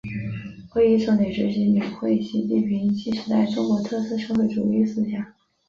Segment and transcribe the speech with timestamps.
[0.71, 5.23] 会议重点学习领会习近平新时代中国特色社会主义思想